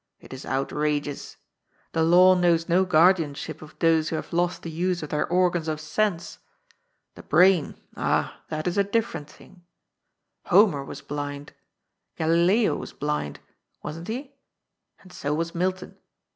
[0.19, 1.37] It is outrageous.
[1.91, 5.67] The law knows no guardianship of those who have lost the use of their organs
[5.67, 6.39] of sense.
[7.13, 9.61] The brain— ah, that is a different thing.
[10.45, 11.53] Homer was blind.
[12.17, 13.41] Galileo was blind—
[13.83, 14.33] wasn't he?
[15.01, 15.95] And so was Milton.